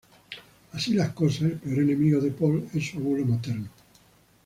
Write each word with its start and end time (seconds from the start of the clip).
Así 0.73 0.95
las 0.95 1.09
cosas, 1.13 1.43
el 1.43 1.59
peor 1.59 1.77
enemigo 1.81 2.19
de 2.19 2.31
Paul 2.31 2.67
es 2.73 2.89
su 2.89 2.97
abuelo 2.97 3.23
materno. 3.23 3.69